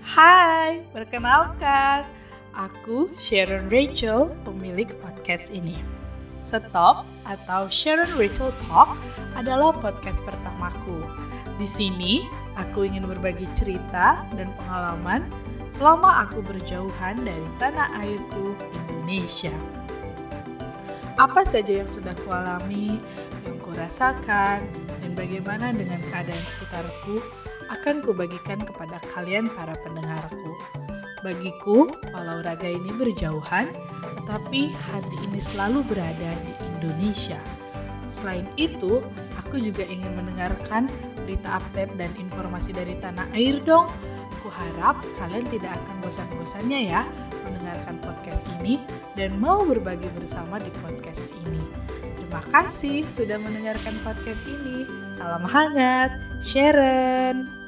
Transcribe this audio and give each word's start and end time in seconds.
Hai, 0.00 0.80
perkenalkan, 0.96 2.08
aku 2.56 3.12
Sharon 3.12 3.68
Rachel, 3.68 4.32
pemilik 4.48 4.88
podcast 4.96 5.52
ini. 5.52 5.76
Stop 6.40 7.04
atau 7.28 7.68
Sharon 7.68 8.08
Rachel 8.16 8.48
Talk 8.64 8.96
adalah 9.36 9.76
podcast 9.76 10.24
pertamaku. 10.24 11.04
Di 11.60 11.68
sini, 11.68 12.24
aku 12.56 12.88
ingin 12.88 13.04
berbagi 13.04 13.44
cerita 13.52 14.24
dan 14.40 14.48
pengalaman 14.64 15.28
selama 15.68 16.24
aku 16.24 16.40
berjauhan 16.48 17.20
dari 17.20 17.48
tanah 17.60 18.00
airku, 18.00 18.56
Indonesia. 18.72 19.52
Apa 21.20 21.44
saja 21.44 21.84
yang 21.84 21.90
sudah 21.92 22.16
kualami, 22.24 22.96
yang 23.44 23.60
kurasakan, 23.60 24.64
dan 25.04 25.12
bagaimana 25.12 25.76
dengan 25.76 26.00
keadaan 26.08 26.44
sekitarku 26.48 27.20
akan 27.70 28.02
kubagikan 28.02 28.58
kepada 28.60 28.98
kalian 29.14 29.46
para 29.54 29.78
pendengarku. 29.80 30.52
Bagiku, 31.20 31.86
walau 32.10 32.40
raga 32.42 32.66
ini 32.66 32.90
berjauhan, 32.96 33.68
tetapi 34.22 34.72
hati 34.72 35.16
ini 35.28 35.40
selalu 35.40 35.84
berada 35.86 36.30
di 36.42 36.52
Indonesia. 36.76 37.38
Selain 38.10 38.48
itu, 38.58 39.04
aku 39.38 39.62
juga 39.62 39.86
ingin 39.86 40.10
mendengarkan 40.18 40.90
berita 41.22 41.62
update 41.62 41.94
dan 41.94 42.10
informasi 42.18 42.74
dari 42.74 42.98
tanah 42.98 43.28
air 43.36 43.62
dong. 43.62 43.86
Kuharap 44.40 44.98
kalian 45.20 45.44
tidak 45.52 45.76
akan 45.84 45.96
bosan-bosannya 46.02 46.90
ya 46.90 47.04
mendengarkan 47.44 48.00
podcast 48.00 48.48
ini 48.58 48.80
dan 49.14 49.36
mau 49.36 49.62
berbagi 49.62 50.08
bersama 50.16 50.56
di 50.58 50.72
podcast 50.80 51.28
ini. 51.44 51.62
Terima 52.18 52.40
kasih 52.48 53.04
sudah 53.12 53.36
mendengarkan 53.36 53.94
podcast 54.00 54.40
ini. 54.48 54.88
Salam 55.20 55.44
hangat, 55.44 56.10
Sharon. 56.40 57.59